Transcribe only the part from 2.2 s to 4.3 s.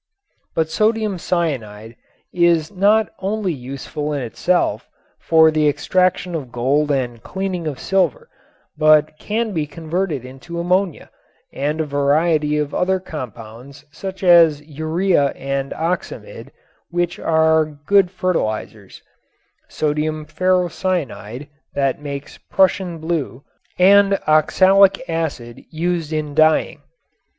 is not only useful in